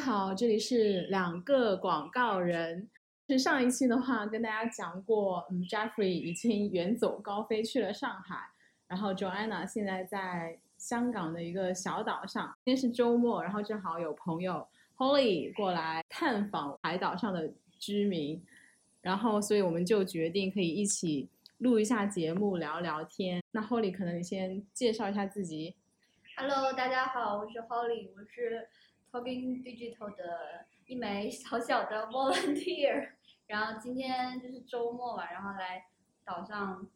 [0.00, 2.88] 好，这里是两个广告人。
[3.28, 8.34] 是上一期的话跟大家讲过，嗯，Jeffrey 已经远走高飞去了上海，
[8.88, 12.46] 然后 Joanna 现在在香港的一个小岛上。
[12.64, 18.42] 今天是周末，然后正好有朋友 Holly 过来探访海岛上的居民，
[19.02, 23.42] 然后所以我们就决定可以一起录一下节目，聊聊天。
[23.50, 25.76] 那 Holly 可能你先介绍一下自己。
[26.36, 28.66] Hello，大家好，我是 Holly，我是
[29.10, 33.10] Talking Digital 的一枚小小的 volunteer。
[33.46, 35.86] 然后今天就是周末嘛，然后来
[36.24, 36.86] 岛上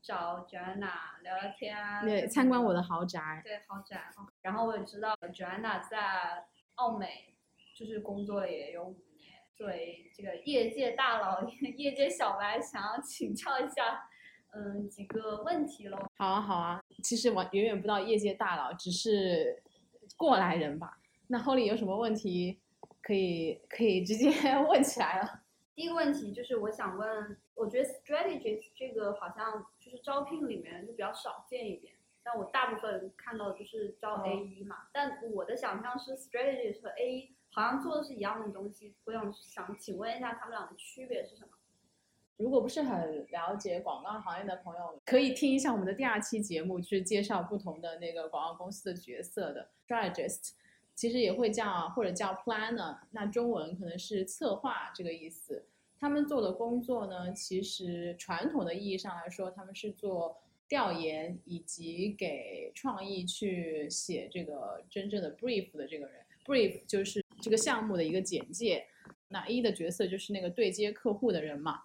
[0.00, 3.40] 找 Joanna 聊聊天啊，对，参观我的豪宅。
[3.44, 4.10] 对豪宅。
[4.42, 6.44] 然后我也知道 Joanna 在
[6.76, 7.34] 澳美
[7.74, 11.42] 就是工作了也有五年，作为这个业界大佬、
[11.76, 14.08] 业界小白，想要请教一下，
[14.52, 15.98] 嗯，几个问题喽。
[16.16, 19.60] 好啊，好啊，其实我远远不到业界大佬，只是
[20.16, 20.96] 过来人吧。
[21.34, 22.60] 那 Holly 有什么问题
[23.02, 24.30] 可以可以直接
[24.70, 25.40] 问起来了？
[25.74, 34.86] 第一个问题就是我想问，我觉得 strategist 这个好像就是招聘里面就比较少见一点，但我大部分看到的就是招哦 A 一嘛。
[34.92, 41.48] 但我的想象是 strategist 和 A 一好像做的是一样的东西，我想想请问一下他们俩的区别是什么？
[42.36, 50.52] 如果不是很了解广告行业的朋友，可以听一下我们的第二期节目，去介绍不同的那个广告公司的角色的 strategist，
[50.94, 55.66] 其实也会叫或者叫 planner，那中文可能是策划这个意思。
[55.98, 60.36] 他们做的工作呢，其实传统的意义上来说，他们是做
[60.68, 66.14] 调研以及给创意去写这个真正的 brief 的这个人
[66.44, 68.86] ，brief 就是这个项目的一个简介。
[69.28, 71.82] 那 A 的角色就是那个对接客户的人嘛。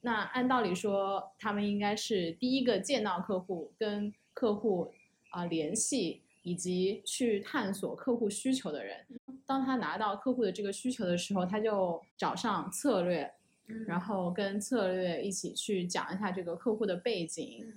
[0.00, 4.92] 那按道理说，他们应该是第一个见到客户、跟客户
[5.30, 9.04] 啊、联系，以及去探索客户需求的人。
[9.44, 13.28] 当他拿到客户的这个需求的时候，他就找上策略，
[13.66, 17.64] 嗯然后跟策略一起去讲一下这个客户的背景。
[17.66, 17.74] 嗯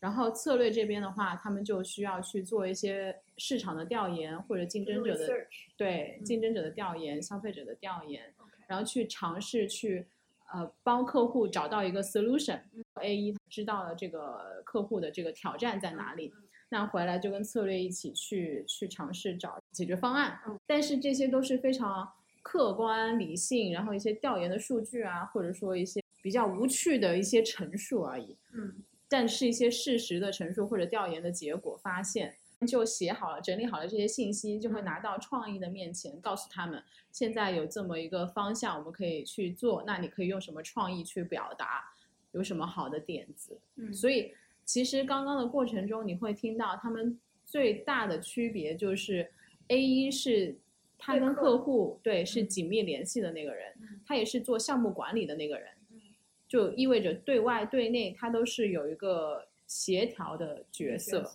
[0.00, 5.28] 然后策略这边的话，他们就需要去做一些市场的调研或者竞争者的
[5.76, 8.22] 对竞争者的调研、消费者的调研。
[8.66, 10.06] 然后去尝试去
[10.54, 12.58] 呃帮客户找到一个 solution。
[12.94, 20.58] A 一知道了这个客户的这个挑战在哪里，嗯那回来就跟策略一起去去尝试找解决方案嗯。
[20.66, 22.10] 但是这些都是非常
[22.42, 28.36] 客观理性，然后一些调研的数据啊，或者说一些比较无趣的一些陈述而已。
[28.54, 32.32] 嗯但是一些事实的陈述或者调研的结果发现，
[32.68, 36.80] 就写好了、整理好了这些信息，就会拿到创意的面前，告诉他们
[37.10, 39.82] 现在有这么一个方向，我们可以去做。
[39.84, 41.92] 那你可以用什么创意去表达？
[42.30, 43.58] 有什么好的点子？
[43.74, 44.32] 嗯，所以
[44.72, 49.28] 其实刚刚的过程中，你会听到他们最大的区别就是
[49.66, 50.56] ，A 一是
[50.96, 55.68] 他跟客客户对是嗯紧密联系的那个人，嗯他也是做项目管理的那个人。
[55.90, 56.00] 嗯
[56.46, 61.28] 就意味着对外对内，他都是有一个协调的角色，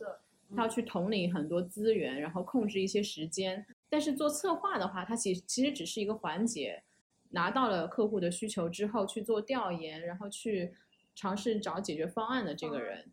[0.56, 3.66] 他要去统领很多资源，然后控制一些时间。
[3.90, 6.82] 但是做策划的话，它其其实只是一个环节，
[7.32, 10.74] 拿到了客户的需求之后去做调研，然后去
[11.14, 13.12] 尝试找解决方案的这个人，嗯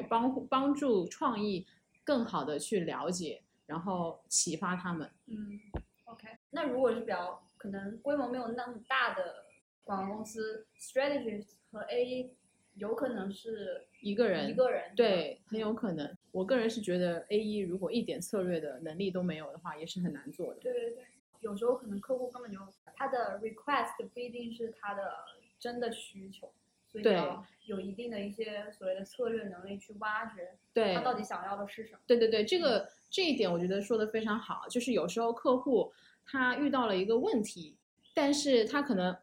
[0.00, 1.66] 对帮帮助创意
[2.04, 5.10] 更好的去了解，然后启发他们。
[5.26, 5.60] 嗯
[6.04, 6.28] ，OK。
[6.50, 9.44] 那如果是比较可能规模没有那么大的
[9.84, 12.30] 广告公司，strategist 和 A
[12.74, 16.16] 有可能是一个人一个人，对，很有可能。
[16.30, 20.60] 我个人是觉得 A E 如果一点策略的能力都没有的话，也是很难做的。
[20.60, 21.04] 对对对，
[21.40, 22.58] 有时候可能客户根本就
[22.96, 25.12] 他的 request 不一定是他的
[25.58, 26.50] 真的需求，
[26.92, 31.98] 所以对要有一定的一些所谓的策略能力去挖掘对他，到底想要的是什么。
[32.06, 34.66] 对对对，这个这一点我觉得说的非常好。
[34.68, 35.90] 就是有时候客户
[36.26, 37.76] 他遇到了一个问题，
[38.12, 39.16] 但是他可能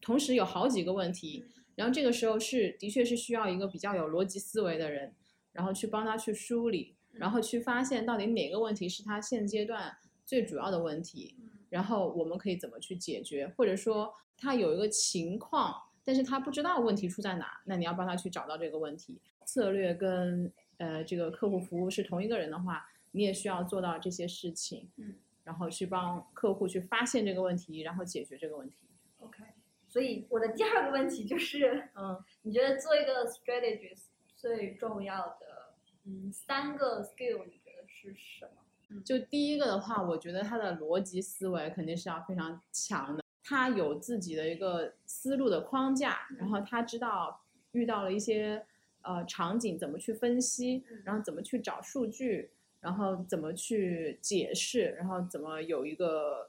[0.00, 1.44] 同时有好几个问题，
[1.76, 5.14] 然后这个时候是的确是需要一个比较有逻辑思维的人，
[5.52, 19.20] 然后去帮他去梳理，然后去发现到底哪个问题是他现阶段最主要的问题，嗯然后我们可以怎么去解决，或者说他有一个情况，但是他不知道问题出在哪，那你要帮他去找到这个问题。
[19.46, 25.14] 策略跟呃这个客户服务是同一个人的话，你也需要做到这些事情，嗯，
[25.44, 28.76] 然后去帮客户去发现这个问题，然后解决这个问题。
[29.18, 29.42] OK，
[29.88, 34.04] 所以我的第二个问题就是，嗯，你觉得做一个 strategist
[34.36, 35.74] 最重要的
[36.04, 39.00] 嗯三个 skill 你觉得是什么？
[39.02, 47.40] 就第一个的话，我觉得他的逻辑思维肯定是要非常强的，他有自己的一个思路的框架，然后他知道
[47.72, 48.64] 遇到了一些
[49.02, 52.50] 呃场景怎么去分析，然后怎么去找数据，
[52.80, 56.48] 然后怎么去解释，然后怎么有一个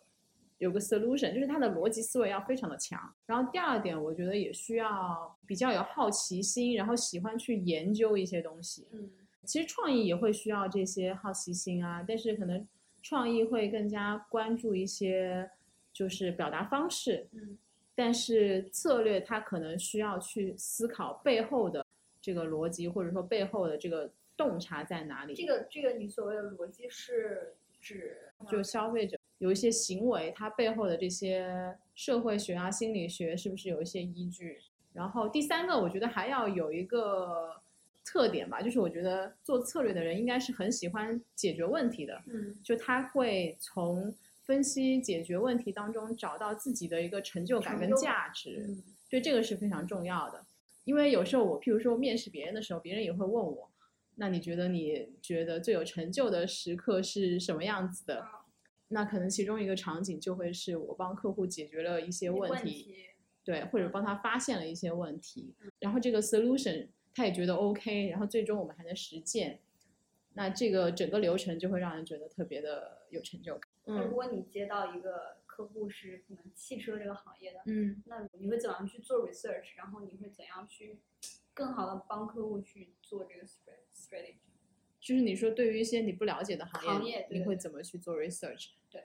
[0.58, 3.14] 有个 solution，就是他的逻辑思维要非常的强。
[3.26, 8.88] 然后第二点，我觉得也需要比较有好奇心，然后喜欢去研究一些东西。
[8.92, 9.10] 嗯
[9.46, 12.68] 其实创意也会需要这些好奇心啊，但是可能
[13.04, 15.48] 创意会更加关注一些
[15.96, 17.58] 就是表达方式，嗯
[17.98, 21.86] 但是策略它可能需要去思考背后的
[22.22, 25.34] 这个逻辑，或者说背后的这个洞察在哪里。
[25.34, 28.18] 这个这个你所谓的逻辑是指
[28.50, 34.60] 就消费者有一些行为，它背后的这些社会学啊、心理学是不是有一些依据？
[34.92, 37.56] 然后第三个，我觉得还要有一个
[38.04, 44.14] 特点吧，就是我觉得做策略的人应该是很喜欢解决问题的，嗯就他会从
[44.46, 48.66] 分析解决问题当中找到自己的一个成就感跟价值。
[48.68, 50.46] 嗯对，这个是非常重要的。
[50.84, 53.72] 因为有时候我，譬如说面试别人的时候，别人也会问我，
[54.16, 58.22] 那你觉得你觉得最有成就的时刻是什么样子的？
[58.22, 58.42] 啊
[58.90, 62.96] 那可能其中一个场景就会是我帮客户解决了一些问问题，
[63.44, 69.60] 对，或者帮他发现了一些问题，然后这个 solution 他也觉得 OK，然后最终我们还能实践，
[70.34, 73.65] 那这个整个流程就会让人觉得特别的有成就感。
[73.86, 79.78] 嗯那如果你接到一个客户是可能汽车这个行业的，嗯，那你会怎样去做 research？
[79.78, 81.00] 然后你会怎样去
[81.54, 84.36] 更好的帮客户去做这个 stra- strategy？
[85.00, 88.72] 就是你说对于一些你不了解的行业，行业你会怎么去做 research？
[88.90, 89.04] 对，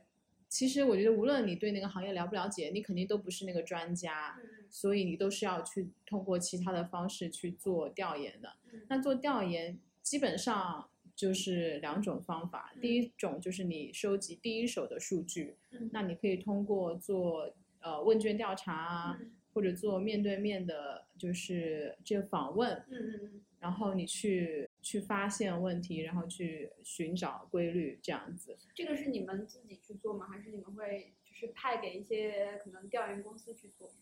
[0.48, 8.54] 其实我觉得无论你对那个行业了不了解，你肯定都不是那个专家，嗯所以你都是要去通过其他的方式去做调研的。
[8.72, 10.88] 嗯那做调研基本上
[11.20, 28.56] 就是两种方法，嗯第一种就是你收集第一手的数据，嗯那你可以通过做呃问卷调查啊，嗯或者做面对面的，就是这个访问，嗯嗯嗯然后你去去发现问题，然后去寻找规律，这样子。
[28.74, 30.26] 这个是你们自己去做吗？
[30.30, 33.92] 还是你们会就是派给一些可能调研公司去做？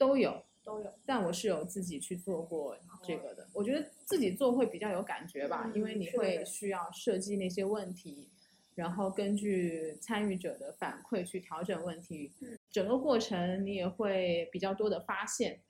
[0.00, 0.90] 都有，都有。
[1.04, 3.46] 但我是有自己去做过这个的。
[3.52, 8.30] 我觉得自己做会比较有感觉吧，嗯因为你会需要设计那些问题，
[8.74, 12.32] 然后根据参与者的反馈去调整问题。
[12.40, 15.60] 嗯整个过程你也会比较多的发现。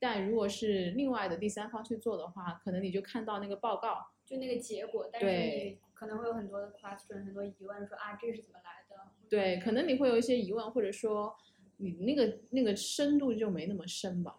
[0.00, 9.10] 但如果是另外的第三方去做的话，可能你就看到那个报告，就那个结果，但是对你可能会有很多的 question，很多疑问，说啊这个是怎么来的？
[9.30, 11.34] 对，可能你会有一些疑问，或者说
[11.76, 14.36] 你那个那个深度就没那么深吧。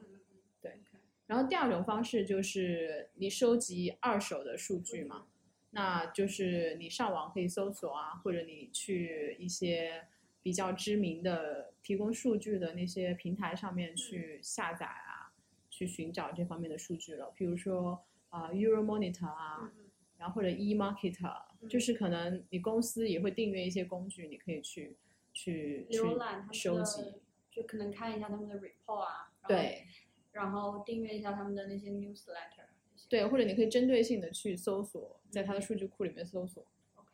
[0.61, 0.79] 对。
[1.27, 5.25] 然后第二种方式就是你收集二手的数据嘛，
[5.71, 10.05] 那就是你上网可以搜索啊，或者你去一些
[10.43, 15.33] 比较知名的提供数据的那些平台上面去下载啊，
[15.71, 17.33] 去寻找这方面的数据了。
[17.35, 17.99] 比如说
[18.29, 19.71] 啊、Euromonitor 啊，
[20.17, 24.95] 然后或者 eMarketer，嗯就是可能你公司也会订阅一一些工具，你可以去
[25.35, 27.21] 去去浏览他们的收集。，
[27.51, 29.85] 就可能看一下他们的 report 啊，对
[30.31, 32.65] 然后订阅一下他们的那些 newsletter。
[33.07, 36.65] 对，或者你可以针对性的去搜索，在他的数据库里面搜索。
[36.95, 37.09] ，OK。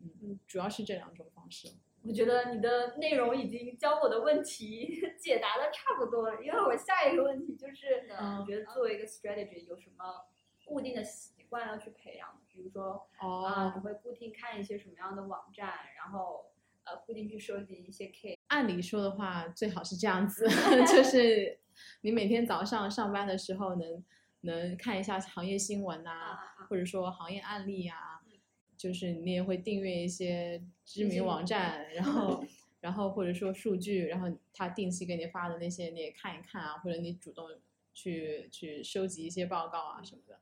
[0.00, 1.68] 嗯，主要是这两种方式。
[2.02, 10.26] 我觉得你的内容已经将我的问题 解答的差不多了，因为我下一个问题就是，嗯你觉得作为一个 strategy 有什么
[10.64, 12.40] 固定的习惯要去培养的？
[12.48, 16.50] 比如说啊，你哦，会固定看一些什么样的网站，然后
[16.84, 18.34] 呃固定去收集一些 case。
[18.48, 20.46] 按理说的话，最好是这样子，
[20.92, 21.58] 就是
[22.02, 24.04] 你每天早上上班的时候能
[24.42, 26.38] 能看一下行业新闻呐！
[26.68, 28.38] 或者说行业案例啊嗯，
[28.76, 32.44] 就是你也会订阅一些知名网网站，然后
[32.80, 37.48] 然后或者说数据，然后他定期给你发的那些你也看一看啊，或者你主动
[37.92, 40.38] 去去收集一些报告啊什么的。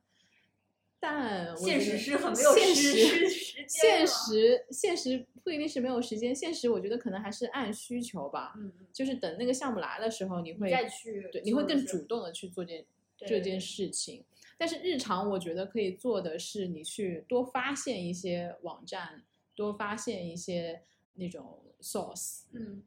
[1.05, 12.85] 但我现实是很没有现实实时间现了实现实不一定是没有时间，现实我觉得可能还是按需求吧，嗯嗯，就是等那个项目来的时候，你会再去对，你会更主动的去做件
[13.17, 14.23] 这件事情。
[14.57, 20.83] 但是日常我觉得可以做的是，你去多发现一些网站，多发现一些
[21.15, 22.81] 那种 source，嗯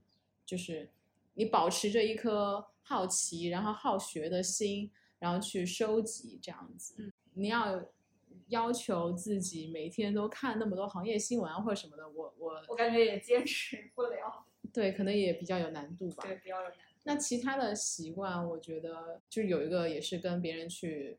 [0.46, 0.88] 就是
[1.35, 6.94] 你保持着一颗好奇，然后好学的心，然后去收集这样子。
[6.96, 7.85] 嗯你要
[8.49, 16.23] 要求自己每天都看那么多行业新闻啊或者什么的，我我我感觉也坚持不了，对可能也比较有难度吧。
[16.25, 16.83] 对，比较有难度。
[17.05, 21.19] 那其他的习惯，我觉得就有一个也是跟别人去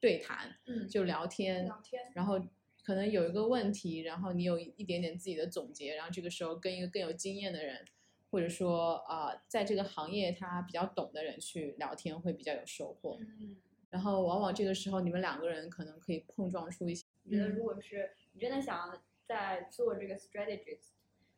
[0.00, 2.40] 对谈，嗯，就聊天，聊天，然后
[2.82, 7.84] 可能有一个问题，然后你有一点点自己的总结，然后这个时候跟一个更有经验的人，
[8.30, 13.18] 或者说啊、呃在这个行业他比较懂的人去聊天，会比较有收获。
[13.20, 13.56] 嗯。
[13.94, 20.94] 然后往往这个时候你们两个人可能可以碰撞出一些，我觉得嗯如果是你真的想要在做这个 strategist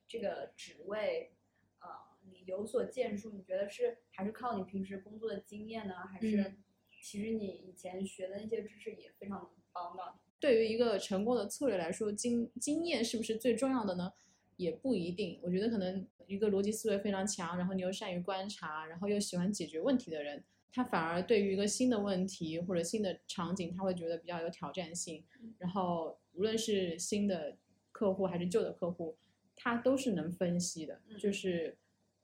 [0.09, 1.35] 这个职位，
[1.81, 1.89] 呃，
[2.31, 6.57] 你有所建树，你觉得是还是靠你平时工作的经验呢，还是嗯
[7.03, 10.21] 其实你以前学的那些知识也非常能帮到你？
[10.41, 14.15] 对于一个成功的策略来说，经经验是不是最重要的呢？
[14.57, 15.39] 也不一定。
[15.43, 20.43] 我觉得可能一个逻辑思维非常强，然后你又善于观察，然后又喜欢解决问题的人，
[20.73, 25.55] 他反而对于一个新的问题或者新的场景，他会觉得比较有挑战性嗯。
[25.59, 27.57] 然后无论是新的
[27.93, 29.17] 客户还是旧的客户，
[29.55, 31.79] 他都是能分析的，嗯就是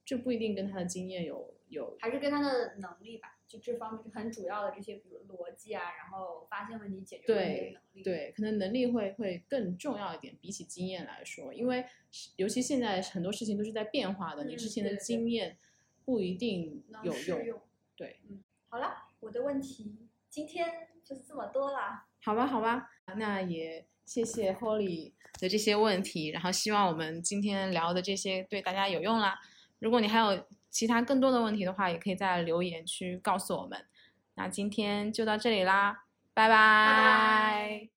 [0.05, 15.57] 这不一定跟他的经验有有还是跟他的能力吧，就这方面很主要的这些，比如逻辑啊，然后发现问题、解决问题的对能力。，对，可能能力会会更重要一点，比起经验来说，因为是尤其现在很多事情都是在变化的，你之嗯前的经验
[16.05, 17.63] 不一定有用。
[19.43, 20.69] 问题今天
[21.05, 22.07] 就是这么多啦。
[22.25, 29.39] 好吧，好吧，那也谢谢 Holly 的这些问题，然后希望我们今天聊的这些对大家有用啦。
[29.81, 33.85] 如果你还有其他更多的问题的话，也可以在留言区告诉我们。
[34.35, 37.03] 那今天就到这里啦，拜拜拜
[37.89, 37.93] 拜